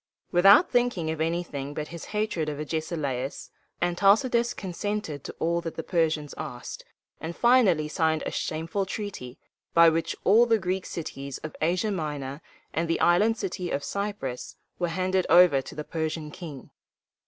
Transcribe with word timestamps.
Without 0.31 0.71
thinking 0.71 1.11
of 1.11 1.21
anything 1.21 1.75
but 1.75 1.89
his 1.89 2.05
hatred 2.05 2.49
of 2.49 2.59
Agesilaus, 2.59 3.51
Antalcidas 3.83 4.55
consented 4.55 5.23
to 5.23 5.35
all 5.37 5.61
that 5.61 5.75
the 5.75 5.83
Persians 5.83 6.33
asked, 6.39 6.83
and 7.19 7.35
finally 7.35 7.87
signed 7.87 8.23
a 8.25 8.31
shameful 8.31 8.87
treaty, 8.87 9.37
by 9.75 9.89
which 9.89 10.15
all 10.23 10.47
the 10.47 10.57
Greek 10.57 10.87
cities 10.87 11.37
of 11.43 11.55
Asia 11.61 11.91
Minor 11.91 12.41
and 12.73 12.87
the 12.87 12.99
Island 12.99 13.35
of 13.43 13.51
Cy´prus 13.51 14.55
were 14.79 14.89
handed 14.89 15.27
over 15.29 15.61
to 15.61 15.75
the 15.75 15.83
Persian 15.83 16.31
king. 16.31 16.71